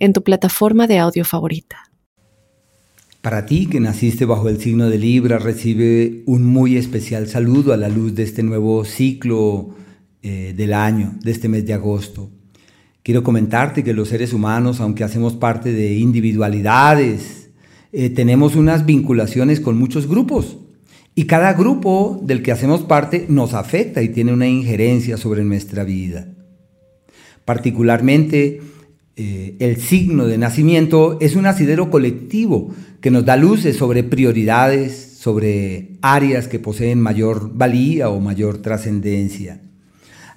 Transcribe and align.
en 0.00 0.12
tu 0.12 0.24
plataforma 0.24 0.88
de 0.88 0.98
audio 0.98 1.24
favorita. 1.24 1.90
Para 3.22 3.44
ti 3.44 3.66
que 3.66 3.80
naciste 3.80 4.24
bajo 4.24 4.48
el 4.48 4.58
signo 4.58 4.88
de 4.88 4.98
Libra, 4.98 5.38
recibe 5.38 6.22
un 6.26 6.44
muy 6.44 6.76
especial 6.78 7.28
saludo 7.28 7.74
a 7.74 7.76
la 7.76 7.90
luz 7.90 8.14
de 8.14 8.22
este 8.22 8.42
nuevo 8.42 8.84
ciclo 8.84 9.74
eh, 10.22 10.54
del 10.56 10.72
año, 10.72 11.12
de 11.22 11.30
este 11.30 11.48
mes 11.48 11.66
de 11.66 11.74
agosto. 11.74 12.30
Quiero 13.02 13.22
comentarte 13.22 13.84
que 13.84 13.92
los 13.92 14.08
seres 14.08 14.32
humanos, 14.32 14.80
aunque 14.80 15.04
hacemos 15.04 15.34
parte 15.34 15.72
de 15.72 15.94
individualidades, 15.96 17.50
eh, 17.92 18.08
tenemos 18.08 18.56
unas 18.56 18.86
vinculaciones 18.86 19.60
con 19.60 19.78
muchos 19.78 20.06
grupos. 20.06 20.56
Y 21.14 21.24
cada 21.24 21.52
grupo 21.52 22.20
del 22.22 22.42
que 22.42 22.52
hacemos 22.52 22.82
parte 22.82 23.26
nos 23.28 23.52
afecta 23.52 24.02
y 24.02 24.10
tiene 24.10 24.32
una 24.32 24.48
injerencia 24.48 25.18
sobre 25.18 25.44
nuestra 25.44 25.84
vida. 25.84 26.28
Particularmente, 27.44 28.60
eh, 29.22 29.56
el 29.58 29.76
signo 29.76 30.24
de 30.24 30.38
nacimiento 30.38 31.18
es 31.20 31.36
un 31.36 31.44
asidero 31.44 31.90
colectivo 31.90 32.70
que 33.02 33.10
nos 33.10 33.26
da 33.26 33.36
luces 33.36 33.76
sobre 33.76 34.02
prioridades, 34.02 35.18
sobre 35.18 35.90
áreas 36.00 36.48
que 36.48 36.58
poseen 36.58 37.02
mayor 37.02 37.50
valía 37.52 38.08
o 38.08 38.18
mayor 38.18 38.62
trascendencia. 38.62 39.60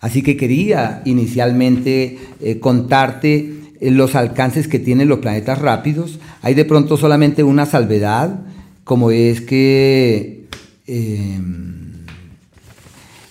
Así 0.01 0.21
que 0.21 0.35
quería 0.35 1.01
inicialmente 1.05 2.17
eh, 2.41 2.59
contarte 2.59 3.53
eh, 3.79 3.89
los 3.89 4.15
alcances 4.15 4.67
que 4.67 4.79
tienen 4.79 5.07
los 5.07 5.19
planetas 5.19 5.59
rápidos. 5.59 6.19
Hay 6.41 6.53
de 6.53 6.65
pronto 6.65 6.97
solamente 6.97 7.41
una 7.41 7.65
salvedad, 7.65 8.41
como 8.83 9.11
es 9.11 9.39
que 9.39 10.43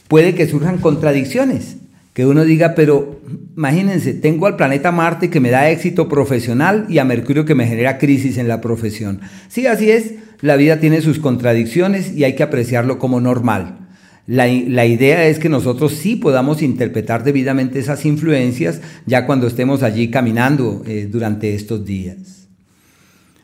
puede 0.09 0.35
que 0.35 0.49
surjan 0.49 0.79
contradicciones 0.79 1.77
que 2.13 2.27
uno 2.27 2.45
diga, 2.45 2.75
pero 2.75 3.21
imagínense, 3.57 4.13
tengo 4.13 4.47
al 4.47 4.57
planeta 4.57 4.93
Marte 4.93 5.31
que 5.31 5.41
me 5.41 5.51
da 5.51 5.71
éxito 5.71 6.09
profesional 6.09 6.87
y 6.89 6.99
a 6.99 7.05
Mercurio 7.05 7.45
que 7.45 7.55
me 7.55 7.67
genera 7.67 7.99
crisis 7.99 8.37
en 8.37 8.49
la 8.49 8.61
profesión. 8.61 9.21
Sí, 9.49 9.67
así 9.67 9.91
es, 9.91 10.15
la 10.43 10.57
vida 10.57 10.79
tiene 10.79 11.01
sus 11.01 11.19
contradicciones 11.19 12.13
y 12.13 12.25
hay 12.25 12.35
que 12.35 12.43
apreciarlo 12.43 12.99
como 12.99 13.21
normal. 13.21 13.79
La, 14.27 14.47
idea 14.47 15.27
es 15.27 15.39
que 15.41 15.49
nosotros 15.49 15.93
sí 15.95 16.15
podamos 16.15 16.63
interpretar 16.63 17.25
debidamente 17.25 17.81
esas 17.81 18.05
influencias 18.05 18.81
ya 19.05 19.27
cuando 19.27 19.49
estemos 19.49 19.83
allí 19.83 20.11
caminando 20.11 20.83
eh, 20.87 21.09
durante 21.11 21.55
estos 21.55 21.85
días. 21.85 22.47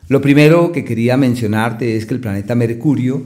Lo 0.07 0.21
primero 0.21 0.71
que 0.71 0.85
quería 0.85 1.17
mencionarte 1.17 1.97
es 1.97 2.05
que 2.05 2.13
el 2.13 2.21
planeta 2.21 2.55
Mercurio 2.55 3.23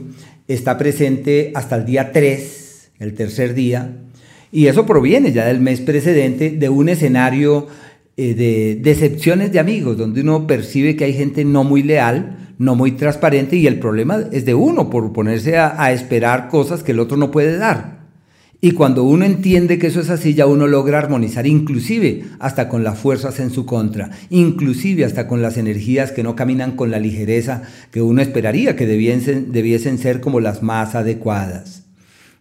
está 0.48 0.76
presente 0.76 1.52
hasta 1.54 1.76
el 1.76 1.86
día 1.86 2.12
3, 2.12 2.90
el 2.98 3.14
tercer 3.14 3.54
día, 3.54 3.98
y 4.54 4.68
eso 4.68 4.86
proviene 4.86 5.32
ya 5.32 5.46
del 5.46 5.60
mes 5.60 5.80
precedente 5.80 6.50
de 6.50 6.68
un 6.68 6.88
escenario 6.88 7.66
eh, 8.16 8.34
de 8.34 8.78
decepciones 8.80 9.50
de 9.50 9.58
amigos, 9.58 9.98
donde 9.98 10.20
uno 10.20 10.46
percibe 10.46 10.94
que 10.94 11.06
hay 11.06 11.12
gente 11.12 11.44
no 11.44 11.64
muy 11.64 11.82
leal, 11.82 12.54
no 12.58 12.76
muy 12.76 12.92
transparente, 12.92 13.56
y 13.56 13.66
el 13.66 13.80
problema 13.80 14.20
es 14.30 14.44
de 14.44 14.54
uno 14.54 14.90
por 14.90 15.12
ponerse 15.12 15.56
a, 15.58 15.82
a 15.82 15.90
esperar 15.90 16.46
cosas 16.50 16.84
que 16.84 16.92
el 16.92 17.00
otro 17.00 17.16
no 17.16 17.32
puede 17.32 17.56
dar. 17.56 18.04
Y 18.60 18.70
cuando 18.70 19.02
uno 19.02 19.24
entiende 19.24 19.76
que 19.76 19.88
eso 19.88 20.00
es 20.00 20.08
así, 20.08 20.34
ya 20.34 20.46
uno 20.46 20.68
logra 20.68 20.98
armonizar 20.98 21.48
inclusive 21.48 22.22
hasta 22.38 22.68
con 22.68 22.84
las 22.84 22.96
fuerzas 22.96 23.40
en 23.40 23.50
su 23.50 23.66
contra, 23.66 24.10
inclusive 24.30 25.04
hasta 25.04 25.26
con 25.26 25.42
las 25.42 25.56
energías 25.56 26.12
que 26.12 26.22
no 26.22 26.36
caminan 26.36 26.76
con 26.76 26.92
la 26.92 27.00
ligereza 27.00 27.62
que 27.90 28.02
uno 28.02 28.22
esperaría 28.22 28.76
que 28.76 28.86
debiesen, 28.86 29.50
debiesen 29.50 29.98
ser 29.98 30.20
como 30.20 30.38
las 30.38 30.62
más 30.62 30.94
adecuadas. 30.94 31.83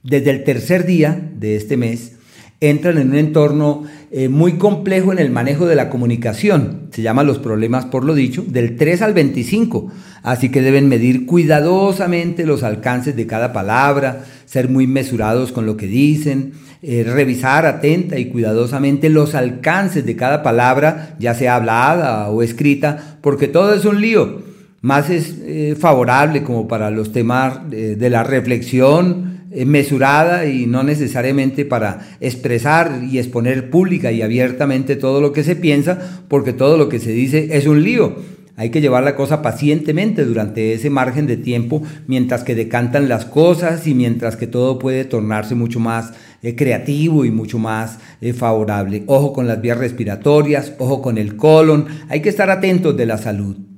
Desde 0.04 0.32
el 0.32 0.44
tercer 0.44 0.86
día 0.86 1.32
de 1.40 1.56
este 1.56 1.78
mes, 1.78 2.14
entran 2.60 2.98
en 2.98 3.12
un 3.12 3.16
entorno 3.16 3.84
eh, 4.12 4.28
muy 4.28 4.58
complejo 4.58 5.14
en 5.14 5.20
el 5.20 5.32
manejo 5.32 5.66
de 5.66 5.76
la 5.76 5.90
comunicación. 5.90 6.88
Se 6.92 7.02
llaman 7.02 7.26
los 7.26 7.40
problemas 7.40 7.86
por 7.86 8.04
lo 8.04 8.14
dicho, 8.14 8.44
del 8.46 8.76
3 8.76 9.02
al 9.02 9.14
25. 9.14 9.92
Así 10.22 10.50
que 10.50 10.62
deben 10.62 10.90
medir 10.90 11.26
cuidadosamente 11.26 12.46
los 12.46 12.64
alcances 12.64 13.16
de 13.16 13.28
cada 13.28 13.54
palabra, 13.54 14.26
ser 14.46 14.70
muy 14.70 14.88
mesurados 14.88 15.54
con 15.54 15.66
lo 15.66 15.78
que 15.78 15.88
dicen, 15.88 16.52
eh, 16.82 17.06
revisar 17.06 17.66
atenta 17.66 18.20
y 18.20 18.26
cuidadosamente 18.26 19.10
los 19.10 19.36
alcances 19.36 20.06
de 20.06 20.18
cada 20.18 20.44
palabra, 20.44 21.16
ya 21.18 21.34
sea 21.34 21.56
hablada 21.56 22.30
o 22.30 22.44
escrita, 22.44 23.18
porque 23.22 23.48
todo 23.48 23.74
es 23.74 23.86
un 23.86 24.02
lío. 24.02 24.42
Más 24.82 25.10
es 25.10 25.36
eh, 25.40 25.76
favorable 25.80 26.44
como 26.44 26.68
para 26.68 26.92
los 26.92 27.14
temas 27.14 27.70
de 27.70 28.10
la 28.10 28.24
reflexión, 28.24 29.33
mesurada 29.66 30.46
y 30.46 30.66
no 30.66 30.84
necesariamente 30.84 31.66
para 31.66 32.18
expresar 32.20 33.02
y 33.10 33.20
exponer 33.20 33.70
pública 33.70 34.12
y 34.12 34.22
abiertamente 34.22 34.96
todo 34.96 35.22
lo 35.22 35.32
que 35.32 35.44
se 35.44 35.56
piensa, 35.56 36.24
porque 36.28 36.54
todo 36.54 36.78
lo 36.78 36.90
que 36.90 37.00
se 37.00 37.12
dice 37.12 37.50
es 37.52 37.68
un 37.68 37.84
lío. 37.84 38.16
Hay 38.56 38.70
que 38.70 38.82
llevar 38.82 39.04
la 39.04 39.16
cosa 39.16 39.42
pacientemente 39.42 40.26
durante 40.26 40.74
ese 40.74 40.92
margen 40.92 41.26
de 41.26 41.38
tiempo 41.38 41.82
mientras 42.06 42.44
que 42.44 42.54
decantan 42.54 43.10
las 43.10 43.26
cosas 43.26 43.88
y 43.88 43.96
mientras 43.96 44.38
que 44.38 44.46
todo 44.46 44.78
puede 44.78 45.06
tornarse 45.06 45.56
mucho 45.56 45.80
más 45.80 46.14
eh, 46.44 46.56
creativo 46.56 47.26
y 47.26 47.32
mucho 47.32 47.58
más 47.58 47.98
eh, 48.22 48.32
favorable. 48.32 49.04
Ojo 49.08 49.34
con 49.34 49.48
las 49.48 49.60
vías 49.60 49.80
respiratorias, 49.80 50.74
ojo 50.78 51.02
con 51.02 51.18
el 51.18 51.36
colon, 51.36 51.88
hay 52.10 52.22
que 52.22 52.30
estar 52.30 52.52
atentos 52.52 52.96
de 52.96 53.06
la 53.08 53.18
salud. 53.18 53.73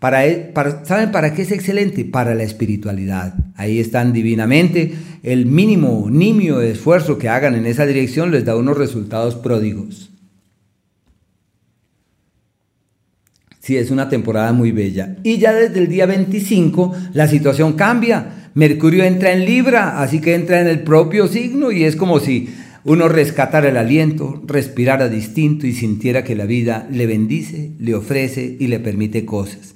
E, 0.00 0.50
para, 0.52 0.84
¿Saben 0.84 1.10
para 1.10 1.32
qué 1.32 1.42
es 1.42 1.52
excelente? 1.52 2.04
Para 2.04 2.34
la 2.34 2.42
espiritualidad. 2.42 3.34
Ahí 3.56 3.80
están 3.80 4.12
divinamente. 4.12 4.94
El 5.22 5.46
mínimo, 5.46 6.08
nimio 6.10 6.60
esfuerzo 6.60 7.18
que 7.18 7.28
hagan 7.28 7.54
en 7.54 7.66
esa 7.66 7.86
dirección 7.86 8.30
les 8.30 8.44
da 8.44 8.56
unos 8.56 8.76
resultados 8.76 9.34
pródigos. 9.34 10.10
Sí, 13.60 13.76
es 13.76 13.90
una 13.90 14.08
temporada 14.08 14.52
muy 14.52 14.70
bella. 14.70 15.16
Y 15.24 15.38
ya 15.38 15.52
desde 15.52 15.80
el 15.80 15.88
día 15.88 16.06
25 16.06 16.94
la 17.14 17.26
situación 17.26 17.72
cambia. 17.72 18.50
Mercurio 18.54 19.02
entra 19.02 19.32
en 19.32 19.44
Libra, 19.44 20.00
así 20.00 20.20
que 20.20 20.34
entra 20.34 20.60
en 20.60 20.68
el 20.68 20.80
propio 20.80 21.26
signo 21.26 21.72
y 21.72 21.84
es 21.84 21.96
como 21.96 22.20
si 22.20 22.48
uno 22.86 23.08
rescatara 23.08 23.68
el 23.68 23.76
aliento, 23.76 24.40
respirara 24.46 25.08
distinto 25.08 25.66
y 25.66 25.72
sintiera 25.72 26.22
que 26.22 26.36
la 26.36 26.46
vida 26.46 26.86
le 26.88 27.06
bendice, 27.06 27.72
le 27.80 27.96
ofrece 27.96 28.56
y 28.60 28.68
le 28.68 28.78
permite 28.78 29.24
cosas. 29.24 29.74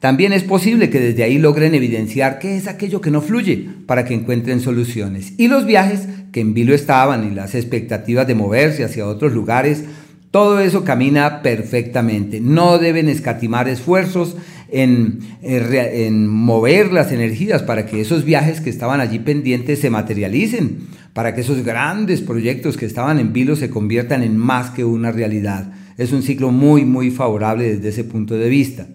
También 0.00 0.32
es 0.32 0.42
posible 0.42 0.88
que 0.88 0.98
desde 0.98 1.22
ahí 1.22 1.36
logren 1.36 1.74
evidenciar 1.74 2.38
qué 2.38 2.56
es 2.56 2.66
aquello 2.66 3.02
que 3.02 3.10
no 3.10 3.20
fluye 3.20 3.68
para 3.86 4.06
que 4.06 4.14
encuentren 4.14 4.60
soluciones. 4.60 5.34
Y 5.36 5.48
los 5.48 5.66
viajes 5.66 6.08
que 6.32 6.40
en 6.40 6.54
vilo 6.54 6.74
estaban 6.74 7.30
y 7.30 7.34
las 7.34 7.54
expectativas 7.54 8.26
de 8.26 8.34
moverse 8.34 8.84
hacia 8.84 9.06
otros 9.06 9.34
lugares, 9.34 9.84
todo 10.30 10.60
eso 10.60 10.82
camina 10.82 11.42
perfectamente. 11.42 12.40
No 12.40 12.78
deben 12.78 13.10
escatimar 13.10 13.68
esfuerzos 13.68 14.36
en, 14.70 15.20
eh, 15.42 16.06
en, 16.06 16.26
mover 16.26 16.92
las 16.92 17.12
energías 17.12 17.62
para 17.62 17.84
que 17.84 18.00
esos 18.00 18.24
viajes 18.24 18.60
que 18.62 18.70
estaban 18.70 19.00
allí 19.00 19.18
pendientes 19.18 19.78
se 19.78 19.90
materialicen 19.90 20.88
para 21.16 21.34
que 21.34 21.40
esos 21.40 21.64
grandes 21.64 22.20
proyectos 22.20 22.76
que 22.76 22.84
estaban 22.84 23.18
en 23.18 23.32
vilo 23.32 23.56
se 23.56 23.70
conviertan 23.70 24.22
en 24.22 24.36
más 24.36 24.68
que 24.68 24.84
una 24.84 25.12
realidad. 25.12 25.72
Es 25.96 26.12
un 26.12 26.22
ciclo 26.22 26.50
muy, 26.50 26.84
muy 26.84 27.10
favorable 27.10 27.74
desde 27.74 27.88
ese 27.88 28.04
punto 28.04 28.34
de 28.34 28.50
vista. 28.50 28.86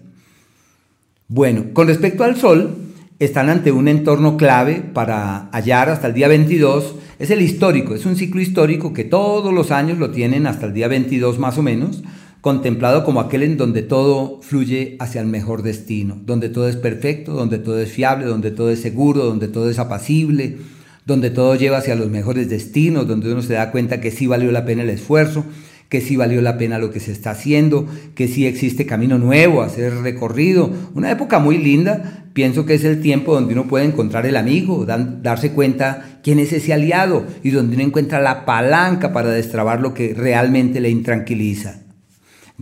Bueno, 1.26 1.64
con 1.72 1.88
respecto 1.88 2.22
al 2.22 2.36
Sol, 2.36 2.76
están 3.18 3.50
ante 3.50 3.72
un 3.72 3.88
entorno 3.88 4.36
clave 4.36 4.84
para 4.94 5.48
hallar 5.50 5.88
hasta 5.88 6.06
el 6.06 6.14
día 6.14 6.28
22. 6.28 6.94
Es 7.18 7.30
el 7.30 7.42
histórico, 7.42 7.92
es 7.92 8.06
un 8.06 8.14
ciclo 8.14 8.40
histórico 8.40 8.92
que 8.92 9.02
todos 9.02 9.52
los 9.52 9.72
años 9.72 9.98
lo 9.98 10.12
tienen 10.12 10.46
hasta 10.46 10.66
el 10.66 10.74
día 10.74 10.86
22 10.86 11.40
más 11.40 11.58
o 11.58 11.64
menos, 11.64 12.04
contemplado 12.40 13.04
como 13.04 13.18
aquel 13.18 13.42
en 13.42 13.56
donde 13.56 13.82
todo 13.82 14.40
fluye 14.42 14.94
hacia 15.00 15.20
el 15.20 15.26
mejor 15.26 15.64
destino, 15.64 16.20
donde 16.24 16.50
todo 16.50 16.68
es 16.68 16.76
perfecto, 16.76 17.32
donde 17.32 17.58
todo 17.58 17.80
es 17.80 17.90
fiable, 17.90 18.26
donde 18.26 18.52
todo 18.52 18.70
es 18.70 18.80
seguro, 18.80 19.24
donde 19.24 19.48
todo 19.48 19.68
es 19.68 19.80
apacible, 19.80 20.58
donde 21.04 21.30
todo 21.30 21.56
lleva 21.56 21.78
hacia 21.78 21.94
los 21.94 22.10
mejores 22.10 22.48
destinos, 22.48 23.08
donde 23.08 23.32
uno 23.32 23.42
se 23.42 23.54
da 23.54 23.70
cuenta 23.70 24.00
que 24.00 24.10
sí 24.10 24.26
valió 24.26 24.52
la 24.52 24.64
pena 24.64 24.82
el 24.82 24.90
esfuerzo, 24.90 25.44
que 25.88 26.00
sí 26.00 26.16
valió 26.16 26.40
la 26.40 26.56
pena 26.56 26.78
lo 26.78 26.90
que 26.90 27.00
se 27.00 27.12
está 27.12 27.32
haciendo, 27.32 27.86
que 28.14 28.26
sí 28.26 28.46
existe 28.46 28.86
camino 28.86 29.18
nuevo 29.18 29.60
a 29.60 29.68
ser 29.68 29.94
recorrido. 29.96 30.70
Una 30.94 31.10
época 31.10 31.38
muy 31.38 31.58
linda, 31.58 32.24
pienso 32.32 32.64
que 32.64 32.74
es 32.74 32.84
el 32.84 33.02
tiempo 33.02 33.34
donde 33.34 33.52
uno 33.52 33.68
puede 33.68 33.84
encontrar 33.84 34.24
el 34.24 34.38
amigo, 34.38 34.86
darse 34.86 35.52
cuenta 35.52 36.20
quién 36.22 36.38
es 36.38 36.52
ese 36.52 36.72
aliado 36.72 37.26
y 37.42 37.50
donde 37.50 37.74
uno 37.76 37.84
encuentra 37.84 38.22
la 38.22 38.46
palanca 38.46 39.12
para 39.12 39.28
destrabar 39.30 39.82
lo 39.82 39.92
que 39.92 40.14
realmente 40.14 40.80
le 40.80 40.88
intranquiliza. 40.88 41.82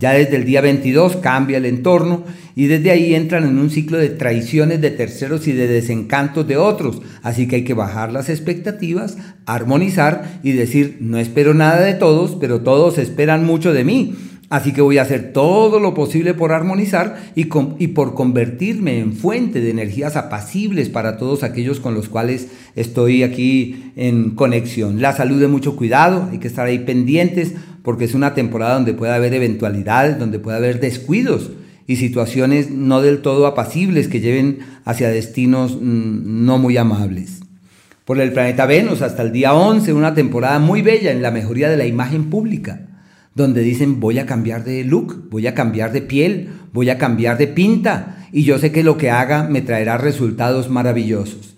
Ya 0.01 0.13
desde 0.13 0.35
el 0.35 0.45
día 0.45 0.61
22 0.61 1.17
cambia 1.17 1.59
el 1.59 1.65
entorno 1.67 2.23
y 2.55 2.65
desde 2.65 2.89
ahí 2.89 3.13
entran 3.13 3.43
en 3.43 3.59
un 3.59 3.69
ciclo 3.69 3.99
de 3.99 4.09
traiciones 4.09 4.81
de 4.81 4.89
terceros 4.89 5.47
y 5.47 5.51
de 5.51 5.67
desencantos 5.67 6.47
de 6.47 6.57
otros. 6.57 7.03
Así 7.21 7.47
que 7.47 7.57
hay 7.57 7.63
que 7.63 7.75
bajar 7.75 8.11
las 8.11 8.27
expectativas, 8.27 9.19
armonizar 9.45 10.39
y 10.41 10.53
decir, 10.53 10.97
no 11.01 11.19
espero 11.19 11.53
nada 11.53 11.81
de 11.81 11.93
todos, 11.93 12.35
pero 12.41 12.61
todos 12.61 12.97
esperan 12.97 13.45
mucho 13.45 13.73
de 13.73 13.83
mí. 13.83 14.15
Así 14.51 14.73
que 14.73 14.81
voy 14.81 14.97
a 14.97 15.03
hacer 15.03 15.31
todo 15.31 15.79
lo 15.79 15.93
posible 15.93 16.33
por 16.33 16.51
armonizar 16.51 17.31
y, 17.35 17.45
por 17.45 18.15
convertirme 18.15 18.99
en 18.99 19.13
fuente 19.13 19.61
de 19.61 19.69
energías 19.69 20.17
apacibles 20.17 20.89
para 20.89 21.15
todos 21.15 21.43
aquellos 21.43 21.79
con 21.79 21.93
los 21.93 22.09
cuales 22.09 22.49
estoy 22.75 23.23
aquí 23.23 23.93
en 23.95 24.31
conexión. 24.31 25.01
La 25.01 25.13
salud 25.13 25.39
de 25.39 25.47
mucho 25.47 25.77
cuidado, 25.77 26.27
hay 26.29 26.39
que 26.39 26.49
estar 26.49 26.67
ahí 26.67 26.79
pendientes 26.79 27.53
porque 27.83 28.05
es 28.05 28.13
una 28.13 28.33
temporada 28.33 28.75
donde 28.75 28.93
puede 28.93 29.13
haber 29.13 29.33
eventualidades, 29.33 30.19
donde 30.19 30.39
puede 30.39 30.57
haber 30.57 30.79
descuidos 30.79 31.51
y 31.87 31.95
situaciones 31.95 32.69
no 32.71 33.01
del 33.01 33.21
todo 33.21 33.47
apacibles 33.47 34.07
que 34.07 34.21
lleven 34.21 34.59
hacia 34.85 35.09
destinos 35.09 35.75
mm, 35.75 36.45
no 36.45 36.57
muy 36.57 36.77
amables. 36.77 37.41
Por 38.05 38.19
el 38.19 38.33
planeta 38.33 38.65
Venus 38.65 39.01
hasta 39.01 39.21
el 39.21 39.31
día 39.31 39.53
11, 39.53 39.93
una 39.93 40.13
temporada 40.13 40.59
muy 40.59 40.81
bella 40.81 41.11
en 41.11 41.21
la 41.21 41.31
mejoría 41.31 41.69
de 41.69 41.77
la 41.77 41.85
imagen 41.85 42.29
pública 42.29 42.87
donde 43.33 43.61
dicen 43.61 43.99
voy 43.99 44.19
a 44.19 44.25
cambiar 44.25 44.63
de 44.63 44.83
look, 44.83 45.29
voy 45.29 45.47
a 45.47 45.53
cambiar 45.53 45.91
de 45.91 46.01
piel, 46.01 46.49
voy 46.73 46.89
a 46.89 46.97
cambiar 46.97 47.37
de 47.37 47.47
pinta 47.47 48.27
y 48.31 48.43
yo 48.43 48.59
sé 48.59 48.71
que 48.71 48.83
lo 48.83 48.97
que 48.97 49.09
haga 49.09 49.43
me 49.43 49.61
traerá 49.61 49.97
resultados 49.97 50.69
maravillosos. 50.69 51.50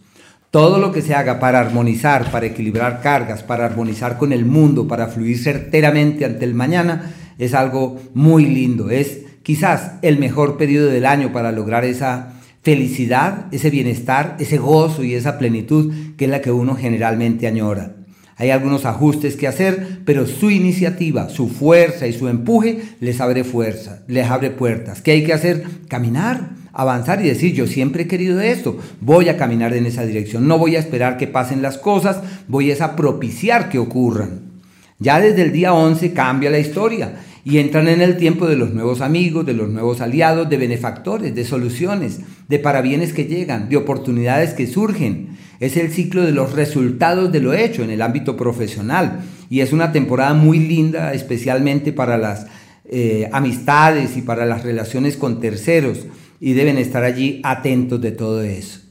Todo 0.53 0.77
lo 0.77 0.91
que 0.91 1.01
se 1.01 1.15
haga 1.15 1.39
para 1.39 1.59
armonizar, 1.59 2.29
para 2.29 2.45
equilibrar 2.45 3.01
cargas, 3.01 3.41
para 3.41 3.65
armonizar 3.65 4.19
con 4.19 4.31
el 4.31 4.45
mundo, 4.45 4.87
para 4.87 5.07
fluir 5.07 5.39
certeramente 5.39 6.25
ante 6.25 6.45
el 6.45 6.53
mañana, 6.53 7.11
es 7.39 7.55
algo 7.55 7.99
muy 8.13 8.45
lindo. 8.45 8.91
Es 8.91 9.21
quizás 9.41 9.93
el 10.03 10.19
mejor 10.19 10.55
periodo 10.57 10.91
del 10.91 11.07
año 11.07 11.33
para 11.33 11.51
lograr 11.51 11.85
esa 11.85 12.33
felicidad, 12.61 13.47
ese 13.51 13.71
bienestar, 13.71 14.37
ese 14.37 14.59
gozo 14.59 15.03
y 15.03 15.15
esa 15.15 15.39
plenitud 15.39 15.91
que 16.17 16.25
es 16.25 16.29
la 16.29 16.41
que 16.41 16.51
uno 16.51 16.75
generalmente 16.75 17.47
añora. 17.47 17.95
Hay 18.35 18.51
algunos 18.51 18.85
ajustes 18.85 19.35
que 19.35 19.47
hacer, 19.47 20.01
pero 20.05 20.27
su 20.27 20.51
iniciativa, 20.51 21.29
su 21.29 21.49
fuerza 21.49 22.05
y 22.05 22.13
su 22.13 22.27
empuje 22.27 22.79
les 22.99 23.19
abre 23.21 23.43
fuerza, 23.43 24.03
les 24.07 24.29
abre 24.29 24.51
puertas. 24.51 25.01
¿Qué 25.01 25.13
hay 25.13 25.23
que 25.23 25.33
hacer? 25.33 25.63
Caminar, 25.87 26.51
avanzar 26.73 27.23
y 27.23 27.29
decir, 27.29 27.53
yo 27.53 27.67
siempre 27.67 28.03
he 28.03 28.07
querido 28.07 28.41
esto, 28.41 28.77
voy 28.99 29.29
a 29.29 29.37
caminar 29.37 29.73
en 29.73 29.85
esa 29.85 30.05
dirección, 30.05 30.47
no 30.47 30.57
voy 30.57 30.75
a 30.75 30.79
esperar 30.79 31.17
que 31.17 31.27
pasen 31.27 31.61
las 31.61 31.77
cosas, 31.77 32.19
voy 32.47 32.71
a 32.71 32.95
propiciar 32.95 33.69
que 33.69 33.79
ocurran. 33.79 34.53
Ya 34.99 35.19
desde 35.19 35.43
el 35.43 35.51
día 35.51 35.73
11 35.73 36.13
cambia 36.13 36.49
la 36.49 36.59
historia 36.59 37.13
y 37.45 37.57
entran 37.57 37.87
en 37.87 38.01
el 38.01 38.17
tiempo 38.17 38.47
de 38.47 38.55
los 38.55 38.73
nuevos 38.73 39.01
amigos, 39.01 39.45
de 39.45 39.53
los 39.53 39.69
nuevos 39.69 40.01
aliados, 40.01 40.49
de 40.49 40.57
benefactores, 40.57 41.35
de 41.35 41.45
soluciones, 41.45 42.21
de 42.47 42.59
parabienes 42.59 43.13
que 43.13 43.25
llegan, 43.25 43.69
de 43.69 43.77
oportunidades 43.77 44.53
que 44.53 44.65
surgen. 44.65 45.37
Es 45.59 45.77
el 45.77 45.91
ciclo 45.91 46.23
de 46.23 46.31
los 46.31 46.53
resultados 46.53 47.31
de 47.31 47.41
lo 47.41 47.53
hecho 47.53 47.83
en 47.83 47.89
el 47.89 48.01
ámbito 48.01 48.35
profesional 48.37 49.19
y 49.49 49.59
es 49.59 49.73
una 49.73 49.91
temporada 49.91 50.33
muy 50.33 50.59
linda, 50.59 51.13
especialmente 51.13 51.91
para 51.91 52.17
las 52.17 52.47
eh, 52.85 53.29
amistades 53.31 54.17
y 54.17 54.21
para 54.21 54.45
las 54.45 54.63
relaciones 54.63 55.17
con 55.17 55.39
terceros 55.39 56.05
y 56.43 56.51
deben 56.51 56.77
estar 56.77 57.05
allí 57.05 57.39
atentos 57.41 58.01
de 58.01 58.11
todo 58.11 58.41
eso. 58.41 58.81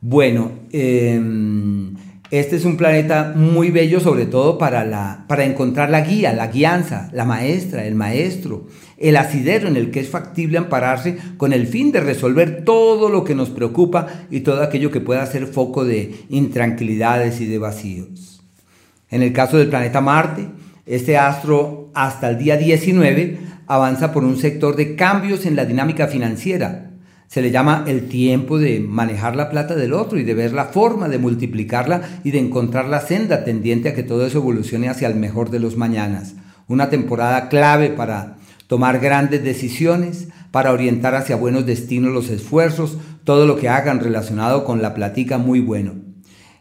Bueno, 0.00 0.52
em, 0.72 1.94
este 2.30 2.56
es 2.56 2.64
un 2.64 2.78
planeta 2.78 3.34
muy 3.36 3.70
bello, 3.70 4.00
sobre 4.00 4.24
todo 4.24 4.56
para, 4.56 4.82
la, 4.86 5.26
para 5.28 5.44
encontrar 5.44 5.90
la 5.90 6.00
guía, 6.00 6.32
la 6.32 6.46
guianza, 6.46 7.10
la 7.12 7.26
maestra, 7.26 7.86
el 7.86 7.94
maestro, 7.94 8.68
el 8.96 9.18
asidero 9.18 9.68
en 9.68 9.76
el 9.76 9.90
que 9.90 10.00
es 10.00 10.08
factible 10.08 10.56
ampararse 10.56 11.18
con 11.36 11.52
el 11.52 11.66
fin 11.66 11.92
de 11.92 12.00
resolver 12.00 12.64
todo 12.64 13.10
lo 13.10 13.22
que 13.22 13.34
nos 13.34 13.50
preocupa 13.50 14.06
y 14.30 14.40
todo 14.40 14.62
aquello 14.62 14.90
que 14.90 15.02
pueda 15.02 15.26
ser 15.26 15.48
foco 15.48 15.84
de 15.84 16.24
intranquilidades 16.30 17.42
y 17.42 17.46
de 17.48 17.58
vacíos. 17.58 18.42
En 19.10 19.20
el 19.20 19.34
caso 19.34 19.58
del 19.58 19.68
planeta 19.68 20.00
Marte, 20.00 20.48
este 20.86 21.16
astro 21.16 21.90
hasta 21.94 22.30
el 22.30 22.38
día 22.38 22.56
19 22.56 23.38
avanza 23.66 24.12
por 24.12 24.24
un 24.24 24.36
sector 24.36 24.76
de 24.76 24.96
cambios 24.96 25.46
en 25.46 25.56
la 25.56 25.64
dinámica 25.64 26.08
financiera, 26.08 26.92
se 27.32 27.40
le 27.40 27.50
llama 27.50 27.84
el 27.86 28.08
tiempo 28.08 28.58
de 28.58 28.80
manejar 28.80 29.36
la 29.36 29.48
plata 29.48 29.74
del 29.74 29.94
otro 29.94 30.18
y 30.18 30.22
de 30.22 30.34
ver 30.34 30.52
la 30.52 30.66
forma 30.66 31.08
de 31.08 31.16
multiplicarla 31.16 32.02
y 32.24 32.30
de 32.30 32.38
encontrar 32.38 32.88
la 32.88 33.00
senda 33.00 33.42
tendiente 33.42 33.88
a 33.88 33.94
que 33.94 34.02
todo 34.02 34.26
eso 34.26 34.36
evolucione 34.36 34.90
hacia 34.90 35.08
el 35.08 35.14
mejor 35.14 35.48
de 35.48 35.58
los 35.58 35.78
mañanas. 35.78 36.34
Una 36.68 36.90
temporada 36.90 37.48
clave 37.48 37.88
para 37.88 38.36
tomar 38.66 38.98
grandes 38.98 39.42
decisiones, 39.42 40.28
para 40.50 40.72
orientar 40.72 41.14
hacia 41.14 41.36
buenos 41.36 41.64
destinos 41.64 42.12
los 42.12 42.28
esfuerzos, 42.28 42.98
todo 43.24 43.46
lo 43.46 43.56
que 43.56 43.70
hagan 43.70 44.00
relacionado 44.00 44.66
con 44.66 44.82
la 44.82 44.92
platica 44.92 45.38
muy 45.38 45.60
bueno. 45.60 46.11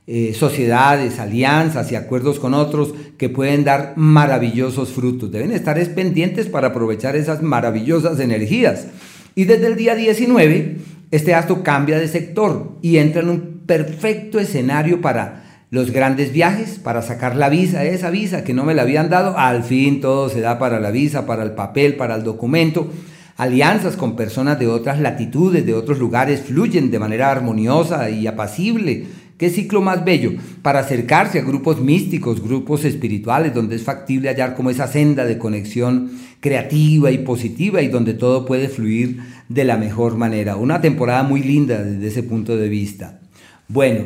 Eh, 0.07 0.33
sociedades, 0.33 1.19
alianzas 1.19 1.91
y 1.91 1.95
acuerdos 1.95 2.39
con 2.39 2.55
otros 2.55 2.93
que 3.17 3.29
pueden 3.29 3.63
dar 3.63 3.93
maravillosos 3.95 4.89
frutos. 4.89 5.31
Deben 5.31 5.51
estar 5.51 5.79
pendientes 5.93 6.47
para 6.47 6.69
aprovechar 6.69 7.15
esas 7.15 7.43
maravillosas 7.43 8.19
energías 8.19 8.87
y 9.35 9.45
desde 9.45 9.67
el 9.67 9.75
día 9.75 9.95
19, 9.95 10.77
este 11.11 11.33
astro 11.33 11.63
cambia 11.63 11.97
de 11.99 12.07
sector 12.09 12.77
y 12.81 12.97
entra 12.97 13.21
en 13.21 13.29
un 13.29 13.61
perfecto 13.65 14.39
escenario 14.39 14.99
para 14.99 15.65
los 15.69 15.91
grandes 15.91 16.33
viajes, 16.33 16.79
para 16.79 17.01
sacar 17.01 17.37
la 17.37 17.47
visa, 17.47 17.85
esa 17.85 18.09
visa 18.09 18.43
que 18.43 18.53
no 18.53 18.65
me 18.65 18.73
la 18.73 18.81
habían 18.81 19.09
dado, 19.09 19.37
al 19.37 19.63
fin 19.63 20.01
todo 20.01 20.27
se 20.27 20.41
da 20.41 20.59
para 20.59 20.81
la 20.81 20.91
visa, 20.91 21.25
para 21.25 21.43
el 21.43 21.51
papel, 21.51 21.95
para 21.95 22.15
el 22.15 22.23
documento. 22.23 22.91
Alianzas 23.37 23.95
con 23.95 24.17
personas 24.17 24.59
de 24.59 24.67
otras 24.67 24.99
latitudes, 24.99 25.65
de 25.65 25.73
otros 25.73 25.97
lugares, 25.97 26.41
fluyen 26.41 26.91
de 26.91 26.99
manera 26.99 27.31
armoniosa 27.31 28.09
y 28.09 28.27
apacible 28.27 29.07
Qué 29.41 29.49
ciclo 29.49 29.81
más 29.81 30.05
bello 30.05 30.33
para 30.61 30.81
acercarse 30.81 31.39
a 31.39 31.43
grupos 31.43 31.81
místicos, 31.81 32.43
grupos 32.43 32.85
espirituales, 32.85 33.55
donde 33.55 33.75
es 33.75 33.81
factible 33.81 34.29
hallar 34.29 34.53
como 34.53 34.69
esa 34.69 34.85
senda 34.85 35.25
de 35.25 35.39
conexión 35.39 36.11
creativa 36.39 37.09
y 37.09 37.17
positiva 37.17 37.81
y 37.81 37.87
donde 37.87 38.13
todo 38.13 38.45
puede 38.45 38.69
fluir 38.69 39.17
de 39.49 39.63
la 39.63 39.77
mejor 39.77 40.15
manera. 40.15 40.57
Una 40.57 40.79
temporada 40.79 41.23
muy 41.23 41.41
linda 41.41 41.81
desde 41.81 42.07
ese 42.07 42.21
punto 42.21 42.55
de 42.55 42.69
vista. 42.69 43.19
Bueno, 43.67 44.03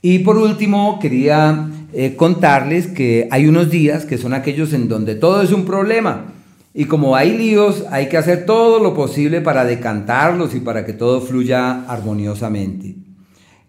y 0.00 0.20
por 0.20 0.38
último 0.38 0.98
quería 1.00 1.68
eh, 1.92 2.16
contarles 2.16 2.86
que 2.86 3.28
hay 3.30 3.48
unos 3.48 3.68
días 3.68 4.06
que 4.06 4.16
son 4.16 4.32
aquellos 4.32 4.72
en 4.72 4.88
donde 4.88 5.16
todo 5.16 5.42
es 5.42 5.52
un 5.52 5.66
problema. 5.66 6.32
Y 6.72 6.86
como 6.86 7.14
hay 7.14 7.36
líos, 7.36 7.84
hay 7.90 8.08
que 8.08 8.16
hacer 8.16 8.46
todo 8.46 8.82
lo 8.82 8.94
posible 8.94 9.42
para 9.42 9.66
decantarlos 9.66 10.54
y 10.54 10.60
para 10.60 10.86
que 10.86 10.94
todo 10.94 11.20
fluya 11.20 11.84
armoniosamente. 11.84 13.11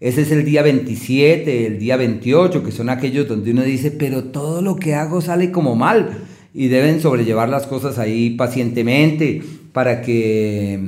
Ese 0.00 0.22
es 0.22 0.32
el 0.32 0.44
día 0.44 0.62
27, 0.62 1.66
el 1.66 1.78
día 1.78 1.96
28, 1.96 2.62
que 2.62 2.72
son 2.72 2.90
aquellos 2.90 3.28
donde 3.28 3.52
uno 3.52 3.62
dice, 3.62 3.90
pero 3.90 4.24
todo 4.24 4.60
lo 4.60 4.76
que 4.76 4.94
hago 4.94 5.20
sale 5.20 5.50
como 5.50 5.76
mal. 5.76 6.24
Y 6.52 6.68
deben 6.68 7.00
sobrellevar 7.00 7.48
las 7.48 7.66
cosas 7.66 7.98
ahí 7.98 8.30
pacientemente 8.30 9.42
para 9.72 10.02
que 10.02 10.80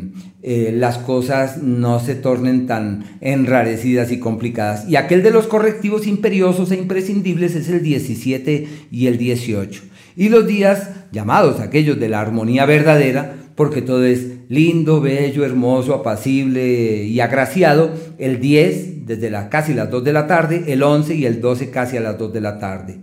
eh, 0.43 0.73
las 0.73 0.99
cosas 0.99 1.61
no 1.61 1.99
se 1.99 2.15
tornen 2.15 2.69
tan 2.69 3.05
enrarecidas 3.21 4.13
y 4.13 4.21
complicadas. 4.21 4.89
Y 4.89 4.95
aquel 4.95 5.25
de 5.25 5.33
los 5.33 5.49
correctivos 5.49 6.07
imperiosos 6.07 6.71
e 6.71 6.77
imprescindibles 6.77 7.57
es 7.57 7.69
el 7.69 7.83
17 7.83 8.69
y 8.93 9.07
el 9.09 9.19
18. 9.19 9.83
Y 10.17 10.29
los 10.29 10.47
días 10.47 10.91
llamados 11.11 11.59
aquellos 11.59 11.99
de 11.99 12.09
la 12.09 12.21
armonía 12.21 12.65
verdadera, 12.65 13.35
porque 13.57 13.83
todo 13.83 14.05
es 14.05 14.36
lindo, 14.49 15.01
bello, 15.01 15.45
hermoso, 15.45 15.95
apacible 15.95 17.05
y 17.05 17.21
agraciado, 17.21 17.91
el 18.19 18.41
10 18.41 19.07
desde 19.07 19.31
casi 19.49 19.73
las 19.73 19.91
2 19.91 20.05
de 20.05 20.13
la 20.13 20.27
tarde, 20.27 20.65
el 20.69 20.83
11 20.83 21.15
y 21.15 21.27
el 21.27 21.41
12 21.41 21.71
casi 21.71 21.97
a 21.97 22.01
las 22.01 22.19
2 22.19 22.33
de 22.33 22.41
la 22.41 22.59
tarde. 22.59 23.01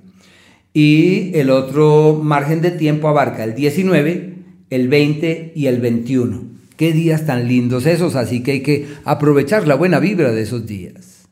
Y 0.74 1.32
el 1.38 1.50
otro 1.50 2.20
margen 2.22 2.62
de 2.62 2.72
tiempo 2.72 3.08
abarca 3.08 3.44
el 3.44 3.56
19, 3.56 4.34
el 4.70 4.88
20 4.88 5.54
y 5.56 5.68
el 5.68 5.80
21. 5.80 6.44
Qué 6.76 6.92
días 6.92 7.26
tan 7.26 7.48
lindos 7.48 7.86
esos, 7.86 8.16
así 8.16 8.42
que 8.42 8.52
hay 8.52 8.64
que 8.64 8.88
aprovechar 9.06 9.68
la 9.68 9.76
buena 9.76 10.00
vibra 10.00 10.32
de 10.32 10.42
esos 10.42 10.66
días. 10.66 11.26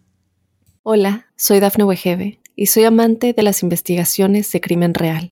Hola, 0.83 1.27
soy 1.35 1.59
Dafne 1.59 1.83
Wegebe 1.83 2.39
y 2.55 2.67
soy 2.67 2.83
amante 2.83 3.33
de 3.33 3.43
las 3.43 3.63
investigaciones 3.63 4.51
de 4.51 4.61
crimen 4.61 4.93
real. 4.93 5.31